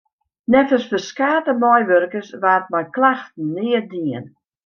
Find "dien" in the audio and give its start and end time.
3.93-4.25